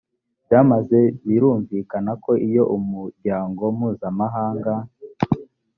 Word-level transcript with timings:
byamaze 0.45 0.99
birumvikana 1.27 2.11
ko 2.23 2.31
iyo 2.47 2.63
umuryango 2.77 3.61
mpuzamahanga 3.75 4.73